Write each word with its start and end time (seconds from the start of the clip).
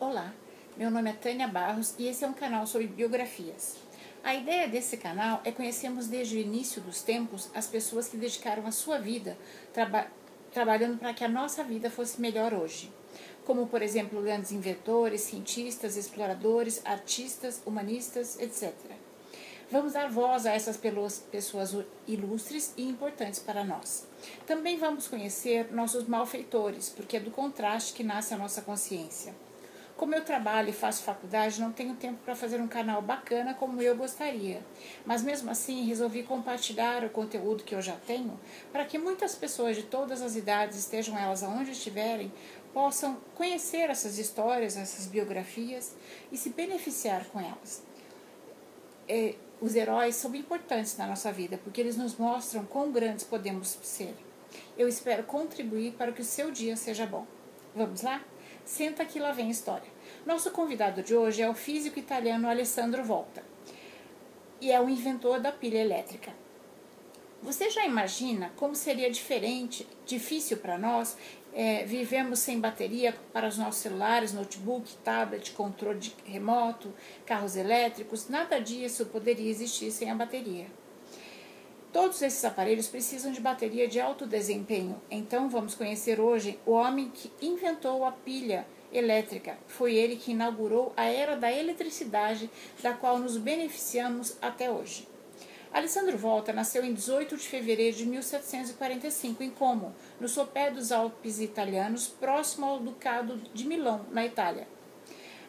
Olá, 0.00 0.32
meu 0.78 0.90
nome 0.90 1.10
é 1.10 1.12
Tânia 1.12 1.46
Barros 1.46 1.94
e 1.98 2.08
esse 2.08 2.24
é 2.24 2.26
um 2.26 2.32
canal 2.32 2.66
sobre 2.66 2.86
biografias. 2.86 3.76
A 4.24 4.34
ideia 4.34 4.66
desse 4.66 4.96
canal 4.96 5.42
é 5.44 5.52
conhecermos 5.52 6.06
desde 6.06 6.36
o 6.36 6.40
início 6.40 6.80
dos 6.80 7.02
tempos 7.02 7.50
as 7.54 7.66
pessoas 7.66 8.08
que 8.08 8.16
dedicaram 8.16 8.66
a 8.66 8.72
sua 8.72 8.98
vida 8.98 9.36
traba 9.74 10.06
trabalhando 10.54 10.98
para 10.98 11.12
que 11.12 11.22
a 11.22 11.28
nossa 11.28 11.62
vida 11.62 11.90
fosse 11.90 12.18
melhor 12.18 12.54
hoje. 12.54 12.90
Como, 13.44 13.66
por 13.66 13.82
exemplo, 13.82 14.22
grandes 14.22 14.52
inventores, 14.52 15.20
cientistas, 15.20 15.98
exploradores, 15.98 16.80
artistas, 16.86 17.60
humanistas, 17.66 18.40
etc. 18.40 18.72
Vamos 19.70 19.92
dar 19.92 20.08
voz 20.08 20.46
a 20.46 20.52
essas 20.52 20.78
pessoas 20.78 21.76
ilustres 22.08 22.72
e 22.74 22.88
importantes 22.88 23.38
para 23.38 23.62
nós. 23.64 24.06
Também 24.46 24.78
vamos 24.78 25.06
conhecer 25.06 25.70
nossos 25.70 26.08
malfeitores, 26.08 26.88
porque 26.88 27.18
é 27.18 27.20
do 27.20 27.30
contraste 27.30 27.92
que 27.92 28.02
nasce 28.02 28.32
a 28.32 28.38
nossa 28.38 28.62
consciência. 28.62 29.34
Como 30.00 30.14
eu 30.14 30.24
trabalho 30.24 30.70
e 30.70 30.72
faço 30.72 31.02
faculdade, 31.02 31.60
não 31.60 31.72
tenho 31.72 31.94
tempo 31.94 32.20
para 32.24 32.34
fazer 32.34 32.58
um 32.58 32.66
canal 32.66 33.02
bacana 33.02 33.52
como 33.52 33.82
eu 33.82 33.94
gostaria. 33.94 34.62
Mas 35.04 35.22
mesmo 35.22 35.50
assim, 35.50 35.84
resolvi 35.84 36.22
compartilhar 36.22 37.04
o 37.04 37.10
conteúdo 37.10 37.62
que 37.64 37.74
eu 37.74 37.82
já 37.82 37.96
tenho 38.06 38.40
para 38.72 38.86
que 38.86 38.96
muitas 38.96 39.34
pessoas 39.34 39.76
de 39.76 39.82
todas 39.82 40.22
as 40.22 40.36
idades, 40.36 40.78
estejam 40.78 41.18
elas 41.18 41.42
aonde 41.42 41.72
estiverem, 41.72 42.32
possam 42.72 43.18
conhecer 43.34 43.90
essas 43.90 44.16
histórias, 44.16 44.74
essas 44.74 45.06
biografias 45.06 45.94
e 46.32 46.36
se 46.38 46.48
beneficiar 46.48 47.26
com 47.26 47.38
elas. 47.38 47.82
É, 49.06 49.34
os 49.60 49.74
heróis 49.74 50.16
são 50.16 50.34
importantes 50.34 50.96
na 50.96 51.06
nossa 51.06 51.30
vida 51.30 51.60
porque 51.62 51.78
eles 51.78 51.98
nos 51.98 52.16
mostram 52.16 52.64
quão 52.64 52.90
grandes 52.90 53.26
podemos 53.26 53.78
ser. 53.82 54.16
Eu 54.78 54.88
espero 54.88 55.24
contribuir 55.24 55.92
para 55.92 56.10
que 56.10 56.22
o 56.22 56.24
seu 56.24 56.50
dia 56.50 56.74
seja 56.74 57.04
bom. 57.04 57.26
Vamos 57.74 58.00
lá? 58.00 58.24
Senta 58.70 59.04
que 59.04 59.18
lá 59.18 59.32
vem 59.32 59.50
história. 59.50 59.90
Nosso 60.24 60.52
convidado 60.52 61.02
de 61.02 61.12
hoje 61.12 61.42
é 61.42 61.50
o 61.50 61.54
físico 61.54 61.98
italiano 61.98 62.48
Alessandro 62.48 63.02
Volta 63.02 63.42
e 64.60 64.70
é 64.70 64.80
o 64.80 64.88
inventor 64.88 65.40
da 65.40 65.50
pilha 65.50 65.78
elétrica. 65.78 66.32
Você 67.42 67.68
já 67.68 67.84
imagina 67.84 68.52
como 68.54 68.76
seria 68.76 69.10
diferente, 69.10 69.88
difícil 70.06 70.58
para 70.58 70.78
nós 70.78 71.16
é, 71.52 71.84
vivemos 71.84 72.38
sem 72.38 72.60
bateria 72.60 73.12
para 73.32 73.48
os 73.48 73.58
nossos 73.58 73.82
celulares, 73.82 74.32
notebook, 74.32 74.94
tablet, 74.98 75.50
controle 75.50 76.12
remoto, 76.24 76.94
carros 77.26 77.56
elétricos, 77.56 78.28
nada 78.28 78.60
disso 78.60 79.06
poderia 79.06 79.50
existir 79.50 79.90
sem 79.90 80.12
a 80.12 80.14
bateria. 80.14 80.68
Todos 81.92 82.22
esses 82.22 82.44
aparelhos 82.44 82.86
precisam 82.86 83.32
de 83.32 83.40
bateria 83.40 83.88
de 83.88 84.00
alto 84.00 84.24
desempenho, 84.24 85.00
então 85.10 85.48
vamos 85.48 85.74
conhecer 85.74 86.20
hoje 86.20 86.56
o 86.64 86.70
homem 86.70 87.10
que 87.10 87.32
inventou 87.42 88.04
a 88.04 88.12
pilha 88.12 88.64
elétrica. 88.92 89.58
Foi 89.66 89.96
ele 89.96 90.14
que 90.14 90.30
inaugurou 90.30 90.92
a 90.96 91.06
era 91.06 91.36
da 91.36 91.50
eletricidade, 91.50 92.48
da 92.80 92.92
qual 92.92 93.18
nos 93.18 93.36
beneficiamos 93.36 94.36
até 94.40 94.70
hoje. 94.70 95.08
Alessandro 95.72 96.16
Volta 96.16 96.52
nasceu 96.52 96.84
em 96.84 96.94
18 96.94 97.36
de 97.36 97.48
fevereiro 97.48 97.96
de 97.96 98.06
1745 98.06 99.42
em 99.42 99.50
Como, 99.50 99.92
no 100.20 100.28
sopé 100.28 100.70
dos 100.70 100.92
Alpes 100.92 101.40
italianos, 101.40 102.06
próximo 102.06 102.66
ao 102.66 102.78
Ducado 102.78 103.36
de 103.52 103.66
Milão, 103.66 104.06
na 104.12 104.24
Itália. 104.24 104.66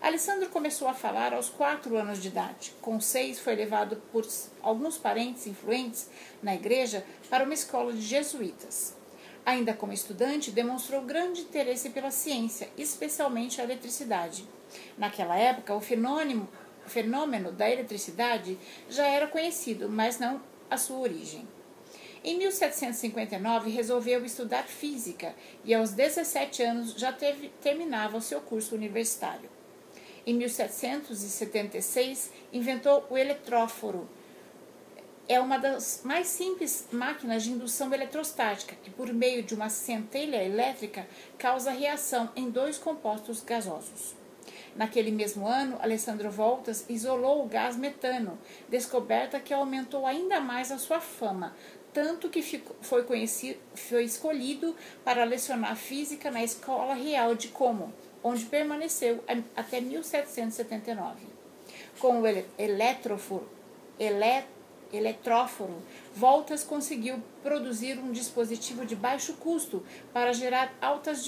Alessandro 0.02 0.50
começou 0.50 0.88
a 0.88 0.96
falar 0.96 1.32
aos 1.32 1.48
quatro 1.48 1.96
anos 1.96 2.20
de 2.20 2.30
idade. 2.30 2.74
Com 2.82 3.00
seis, 3.00 3.40
foi 3.40 3.56
levado 3.56 4.02
por 4.12 4.28
alguns 4.64 4.98
parentes 4.98 5.46
influentes 5.46 6.10
na 6.42 6.56
igreja 6.56 7.06
para 7.30 7.44
uma 7.44 7.54
escola 7.54 7.94
de 7.94 8.02
jesuítas. 8.02 8.96
Ainda 9.46 9.76
como 9.76 9.94
estudante, 9.94 10.50
demonstrou 10.50 11.04
grande 11.04 11.42
interesse 11.42 11.92
pela 11.92 12.10
ciência, 12.10 12.68
especialmente 12.76 13.62
a 13.62 13.64
eletricidade. 13.64 14.44
Naquela 14.98 15.38
época, 15.38 15.76
o 15.76 15.80
fenômeno 15.80 16.50
fenômeno 16.88 17.52
da 17.52 17.70
eletricidade 17.70 18.58
já 18.90 19.06
era 19.06 19.28
conhecido, 19.28 19.88
mas 19.88 20.18
não 20.18 20.42
a 20.68 20.78
sua 20.78 20.98
origem. 20.98 21.48
Em 22.24 22.40
1759, 22.40 23.70
resolveu 23.70 24.26
estudar 24.26 24.64
física 24.64 25.36
e, 25.64 25.76
aos 25.76 25.92
17 25.92 26.64
anos, 26.64 26.94
já 26.94 27.14
teve, 27.14 27.50
terminava 27.62 28.18
o 28.18 28.22
seu 28.22 28.42
curso 28.42 28.74
universitário. 28.74 29.61
Em 30.26 30.36
1776, 30.36 32.32
inventou 32.54 33.06
o 33.10 33.18
eletróforo. 33.18 34.08
É 35.28 35.40
uma 35.40 35.58
das 35.58 36.02
mais 36.04 36.28
simples 36.28 36.88
máquinas 36.92 37.44
de 37.44 37.52
indução 37.52 37.92
eletrostática, 37.92 38.76
que, 38.84 38.92
por 38.92 39.12
meio 39.12 39.42
de 39.42 39.56
uma 39.56 39.70
centelha 39.70 40.44
elétrica, 40.44 41.08
causa 41.38 41.72
reação 41.72 42.30
em 42.36 42.52
dois 42.52 42.78
compostos 42.78 43.42
gasosos. 43.42 44.16
Naquele 44.76 45.12
mesmo 45.12 45.48
ano, 45.48 45.78
Alessandro 45.82 46.30
Voltas 46.30 46.86
isolou 46.88 47.44
o 47.44 47.48
gás 47.48 47.76
metano, 47.76 48.38
descoberta 48.70 49.40
que 49.40 49.54
aumentou 49.54 50.06
ainda 50.06 50.40
mais 50.40 50.72
a 50.72 50.78
sua 50.78 51.02
fama, 51.02 51.56
tanto 51.94 52.30
que 52.30 52.42
ficou, 52.42 52.76
foi, 52.82 53.04
foi 53.76 54.04
escolhido 54.04 54.76
para 55.04 55.24
lecionar 55.24 55.76
física 55.76 56.32
na 56.32 56.44
Escola 56.44 56.94
Real 56.94 57.36
de 57.36 57.50
Como, 57.50 57.92
onde 58.24 58.46
permaneceu 58.46 59.24
até 59.56 59.82
1779. 59.82 61.20
Com 62.00 62.22
o 62.22 62.28
eletróforo, 62.58 63.48
eletróforo, 64.92 65.82
Voltas 66.14 66.64
conseguiu 66.64 67.22
produzir 67.42 67.98
um 67.98 68.12
dispositivo 68.12 68.86
de 68.86 68.96
baixo 68.96 69.34
custo 69.36 69.86
para 70.14 70.34
gerar 70.34 70.74
altas 70.82 71.24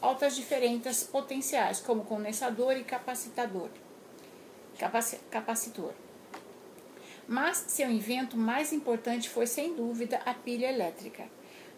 altas 0.00 0.36
diferentes 0.36 1.02
potenciais, 1.02 1.80
como 1.80 2.04
condensador 2.04 2.76
e 2.76 2.84
capacitador. 2.84 3.70
capacitor. 5.30 5.92
Mas 7.26 7.64
seu 7.68 7.90
invento 7.90 8.36
mais 8.36 8.72
importante 8.72 9.28
foi, 9.28 9.46
sem 9.46 9.74
dúvida, 9.74 10.20
a 10.24 10.34
pilha 10.34 10.70
elétrica. 10.70 11.24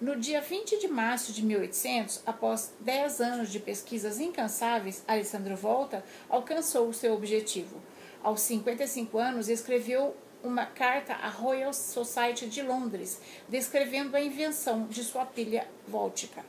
No 0.00 0.14
dia 0.14 0.40
20 0.40 0.78
de 0.78 0.86
março 0.86 1.32
de 1.32 1.44
1800, 1.44 2.22
após 2.24 2.72
10 2.78 3.20
anos 3.20 3.50
de 3.50 3.58
pesquisas 3.58 4.20
incansáveis, 4.20 5.02
Alessandro 5.08 5.56
Volta 5.56 6.04
alcançou 6.28 6.88
o 6.88 6.94
seu 6.94 7.14
objetivo. 7.14 7.82
Aos 8.22 8.42
55 8.42 9.18
anos, 9.18 9.48
escreveu 9.48 10.14
uma 10.40 10.64
carta 10.66 11.14
à 11.14 11.28
Royal 11.28 11.72
Society 11.72 12.46
de 12.46 12.62
Londres, 12.62 13.20
descrevendo 13.48 14.16
a 14.16 14.20
invenção 14.20 14.86
de 14.86 15.02
sua 15.02 15.26
pilha 15.26 15.66
vóltica. 15.88 16.44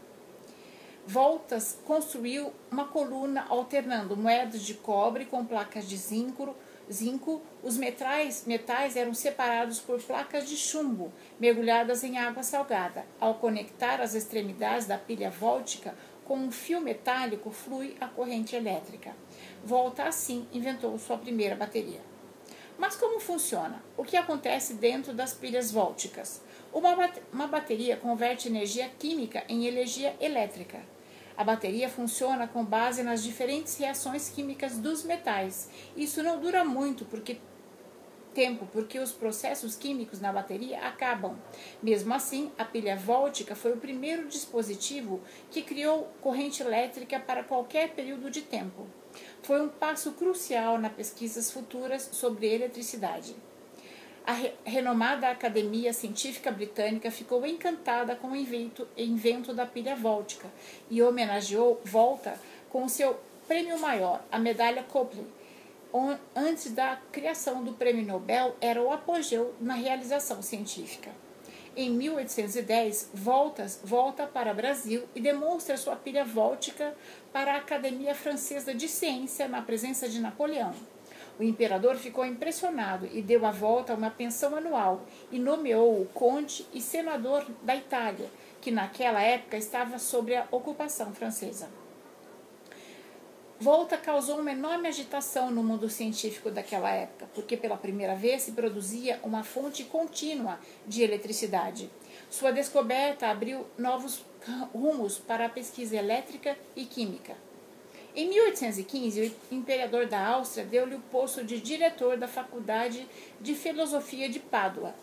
Voltas 1.07 1.75
construiu 1.85 2.53
uma 2.69 2.85
coluna 2.85 3.47
alternando 3.49 4.15
moedas 4.15 4.61
de 4.61 4.75
cobre 4.75 5.25
com 5.25 5.43
placas 5.43 5.89
de 5.89 5.97
zinco. 5.97 6.55
Zinco. 6.91 7.41
Os 7.61 7.77
metais, 7.77 8.45
metais 8.45 8.95
eram 8.95 9.13
separados 9.13 9.79
por 9.79 10.01
placas 10.01 10.47
de 10.47 10.57
chumbo 10.57 11.11
mergulhadas 11.39 12.03
em 12.03 12.17
água 12.17 12.43
salgada. 12.43 13.05
Ao 13.19 13.35
conectar 13.35 14.01
as 14.01 14.15
extremidades 14.15 14.87
da 14.87 14.97
pilha 14.97 15.29
vóltica 15.29 15.95
com 16.25 16.37
um 16.37 16.51
fio 16.51 16.79
metálico, 16.79 17.49
flui 17.49 17.95
a 17.99 18.07
corrente 18.07 18.55
elétrica. 18.55 19.15
Volta 19.63 20.03
assim 20.03 20.47
inventou 20.53 20.97
sua 20.99 21.17
primeira 21.17 21.55
bateria. 21.55 22.01
Mas 22.77 22.95
como 22.95 23.19
funciona? 23.19 23.83
O 23.97 24.05
que 24.05 24.15
acontece 24.15 24.75
dentro 24.75 25.13
das 25.13 25.33
pilhas 25.33 25.71
vólticas? 25.71 26.41
Uma, 26.71 27.11
uma 27.33 27.47
bateria 27.47 27.97
converte 27.97 28.47
energia 28.47 28.89
química 28.97 29.43
em 29.49 29.65
energia 29.65 30.15
elétrica. 30.19 30.79
A 31.39 31.43
bateria 31.45 31.87
funciona 31.87 32.49
com 32.49 32.65
base 32.65 33.01
nas 33.01 33.23
diferentes 33.23 33.77
reações 33.77 34.27
químicas 34.27 34.77
dos 34.77 35.05
metais. 35.05 35.69
Isso 35.95 36.21
não 36.21 36.37
dura 36.37 36.65
muito 36.65 37.05
porque 37.05 37.37
tempo, 38.33 38.67
porque 38.73 38.99
os 38.99 39.13
processos 39.13 39.73
químicos 39.73 40.19
na 40.19 40.33
bateria 40.33 40.81
acabam. 40.81 41.37
Mesmo 41.81 42.13
assim, 42.13 42.51
a 42.57 42.65
pilha 42.65 42.97
vóltica 42.97 43.55
foi 43.55 43.71
o 43.71 43.77
primeiro 43.77 44.27
dispositivo 44.27 45.21
que 45.49 45.61
criou 45.61 46.11
corrente 46.19 46.61
elétrica 46.61 47.17
para 47.21 47.45
qualquer 47.45 47.91
período 47.91 48.29
de 48.29 48.41
tempo. 48.41 48.85
Foi 49.41 49.61
um 49.61 49.69
passo 49.69 50.11
crucial 50.11 50.77
nas 50.77 50.91
pesquisas 50.91 51.49
futuras 51.49 52.09
sobre 52.11 52.53
eletricidade. 52.53 53.33
A 54.25 54.33
renomada 54.63 55.29
Academia 55.29 55.91
Científica 55.93 56.51
Britânica 56.51 57.09
ficou 57.09 57.45
encantada 57.45 58.15
com 58.15 58.29
o 58.29 58.35
invento, 58.35 58.87
invento 58.95 59.53
da 59.53 59.65
pilha 59.65 59.95
vóltica 59.95 60.47
e 60.89 61.01
homenageou 61.01 61.81
Volta 61.83 62.39
com 62.69 62.87
seu 62.87 63.19
prêmio 63.47 63.79
maior, 63.79 64.23
a 64.31 64.37
medalha 64.37 64.83
Copley. 64.83 65.25
Antes 66.35 66.71
da 66.71 66.97
criação 67.11 67.63
do 67.63 67.73
prêmio 67.73 68.05
Nobel, 68.05 68.55
era 68.61 68.81
o 68.81 68.91
apogeu 68.91 69.55
na 69.59 69.73
realização 69.73 70.41
científica. 70.41 71.09
Em 71.75 71.89
1810, 71.91 73.11
Voltas 73.13 73.79
volta 73.83 74.27
para 74.27 74.51
o 74.51 74.55
Brasil 74.55 75.07
e 75.15 75.21
demonstra 75.21 75.77
sua 75.77 75.95
pilha 75.95 76.25
vóltica 76.25 76.95
para 77.31 77.53
a 77.53 77.57
Academia 77.57 78.13
Francesa 78.13 78.73
de 78.73 78.87
Ciência 78.87 79.47
na 79.47 79.61
presença 79.61 80.07
de 80.07 80.19
Napoleão. 80.19 80.73
O 81.39 81.43
imperador 81.43 81.95
ficou 81.95 82.25
impressionado 82.25 83.07
e 83.13 83.21
deu 83.21 83.45
a 83.45 83.51
volta 83.51 83.93
a 83.93 83.95
uma 83.95 84.11
pensão 84.11 84.57
anual 84.57 85.05
e 85.31 85.39
nomeou 85.39 86.01
o 86.01 86.05
conde 86.07 86.67
e 86.73 86.81
senador 86.81 87.45
da 87.63 87.73
Itália, 87.73 88.29
que 88.59 88.69
naquela 88.69 89.21
época 89.21 89.55
estava 89.55 89.97
sob 89.97 90.35
a 90.35 90.45
ocupação 90.51 91.13
francesa. 91.13 91.69
Volta 93.57 93.97
causou 93.97 94.39
uma 94.39 94.51
enorme 94.51 94.89
agitação 94.89 95.49
no 95.49 95.63
mundo 95.63 95.89
científico 95.89 96.51
daquela 96.51 96.91
época, 96.91 97.29
porque 97.33 97.55
pela 97.55 97.77
primeira 97.77 98.15
vez 98.15 98.41
se 98.41 98.51
produzia 98.51 99.19
uma 99.23 99.43
fonte 99.43 99.85
contínua 99.85 100.59
de 100.85 101.03
eletricidade. 101.03 101.89
Sua 102.29 102.51
descoberta 102.51 103.27
abriu 103.27 103.65
novos 103.77 104.25
rumos 104.73 105.17
para 105.17 105.45
a 105.45 105.49
pesquisa 105.49 105.95
elétrica 105.95 106.57
e 106.75 106.85
química. 106.85 107.48
Em 108.15 108.27
1815, 108.27 109.35
o 109.51 109.55
imperador 109.55 110.07
da 110.07 110.25
Áustria 110.25 110.65
deu-lhe 110.65 110.95
o 110.95 110.99
posto 110.99 111.43
de 111.43 111.61
diretor 111.61 112.17
da 112.17 112.27
Faculdade 112.27 113.07
de 113.39 113.53
Filosofia 113.53 114.27
de 114.27 114.39
Pádua. 114.39 114.95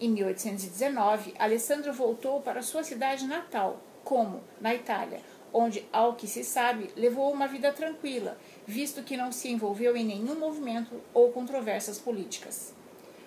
Em 0.00 0.08
1819, 0.08 1.34
Alessandro 1.38 1.92
voltou 1.92 2.40
para 2.40 2.62
sua 2.62 2.82
cidade 2.82 3.26
natal, 3.26 3.80
Como, 4.02 4.42
na 4.60 4.74
Itália, 4.74 5.20
onde, 5.52 5.86
ao 5.92 6.14
que 6.14 6.26
se 6.26 6.42
sabe, 6.44 6.90
levou 6.96 7.30
uma 7.30 7.46
vida 7.46 7.72
tranquila, 7.72 8.38
visto 8.66 9.02
que 9.02 9.16
não 9.16 9.30
se 9.30 9.50
envolveu 9.50 9.94
em 9.94 10.04
nenhum 10.04 10.38
movimento 10.38 11.00
ou 11.12 11.32
controvérsias 11.32 11.98
políticas. 11.98 12.74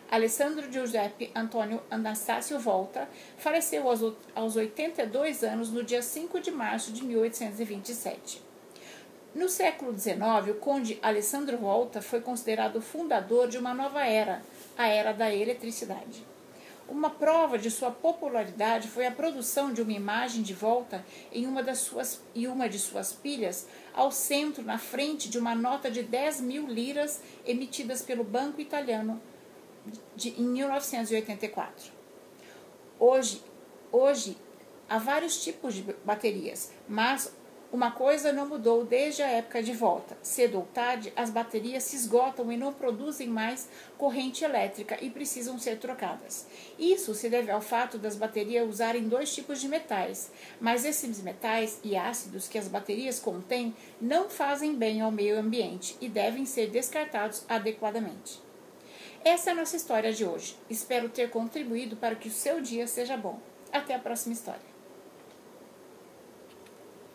Alessandro 0.10 0.72
Giuseppe 0.72 1.32
Antônio 1.36 1.84
Anastácio 1.92 2.58
Volta 2.58 3.08
faleceu 3.38 3.84
aos 4.34 4.56
82 4.56 5.44
anos 5.44 5.70
no 5.70 5.84
dia 5.84 6.02
5 6.02 6.40
de 6.40 6.50
março 6.50 6.92
de 6.92 7.04
1827. 7.04 8.49
No 9.40 9.48
século 9.48 9.98
XIX, 9.98 10.52
o 10.52 10.56
conde 10.56 11.00
Alessandro 11.02 11.58
Volta 11.58 12.02
foi 12.02 12.20
considerado 12.20 12.76
o 12.76 12.82
fundador 12.82 13.48
de 13.48 13.58
uma 13.58 13.74
nova 13.74 14.06
era, 14.06 14.44
a 14.78 14.86
era 14.90 15.14
da 15.14 15.34
eletricidade. 15.34 16.28
Uma 16.90 17.10
prova 17.10 17.58
de 17.58 17.72
sua 17.72 17.90
popularidade 17.90 18.90
foi 18.90 19.06
a 19.06 19.12
produção 19.12 19.72
de 19.72 19.82
uma 19.82 19.94
imagem 19.94 20.44
de 20.44 20.54
volta 20.54 21.06
em 21.32 21.48
uma, 21.48 21.64
das 21.64 21.78
suas, 21.78 22.22
em 22.36 22.48
uma 22.48 22.68
de 22.68 22.78
suas 22.78 23.14
pilhas 23.14 23.66
ao 23.94 24.12
centro, 24.12 24.62
na 24.62 24.78
frente 24.78 25.30
de 25.30 25.40
uma 25.40 25.56
nota 25.56 25.90
de 25.90 26.04
10 26.04 26.42
mil 26.42 26.68
liras 26.68 27.22
emitidas 27.46 28.02
pelo 28.02 28.26
Banco 28.26 28.60
Italiano 28.60 29.22
de, 30.18 30.32
em 30.32 30.50
1984. 30.50 31.94
Hoje, 33.00 33.42
hoje, 33.90 34.36
há 34.90 34.98
vários 34.98 35.42
tipos 35.42 35.76
de 35.76 35.96
baterias, 36.04 36.74
mas 36.90 37.39
uma 37.72 37.92
coisa 37.92 38.34
não 38.34 38.48
mudou 38.48 38.84
desde 38.84 39.22
a 39.22 39.28
época 39.28 39.62
de 39.62 39.74
volta. 39.74 40.18
Cedo 40.24 40.58
ou 40.58 40.66
tarde, 40.66 41.14
as 41.16 41.30
baterias 41.30 41.84
se 41.84 41.96
esgotam 41.96 42.52
e 42.52 42.58
não 42.58 42.74
produzem 42.74 43.28
mais 43.28 43.70
corrente 43.96 44.44
elétrica 44.44 44.98
e 45.00 45.10
precisam 45.10 45.60
ser 45.60 45.78
trocadas. 45.78 46.48
Isso 46.80 47.14
se 47.14 47.30
deve 47.30 47.52
ao 47.52 47.62
fato 47.62 48.00
das 48.00 48.16
baterias 48.16 48.68
usarem 48.68 49.08
dois 49.08 49.34
tipos 49.34 49.62
de 49.62 49.68
metais, 49.68 50.32
mas 50.60 50.84
esses 50.84 51.22
metais 51.22 51.80
e 51.84 51.96
ácidos 51.96 52.48
que 52.48 52.58
as 52.58 52.68
baterias 52.68 53.20
contêm 53.20 53.76
não 54.02 54.30
fazem 54.30 54.76
bem 54.76 55.02
ao 55.02 55.12
meio 55.12 55.38
ambiente 55.38 55.96
e 56.02 56.10
devem 56.10 56.46
ser 56.46 56.72
descartados 56.72 57.46
adequadamente. 57.48 58.42
Essa 59.24 59.52
é 59.52 59.54
a 59.54 59.56
nossa 59.56 59.76
história 59.76 60.12
de 60.12 60.26
hoje. 60.26 60.56
Espero 60.70 61.08
ter 61.08 61.30
contribuído 61.30 61.96
para 61.98 62.16
que 62.16 62.30
o 62.30 62.32
seu 62.32 62.62
dia 62.62 62.88
seja 62.88 63.16
bom. 63.16 63.40
Até 63.72 63.94
a 63.94 64.00
próxima 64.00 64.34
história. 64.34 64.69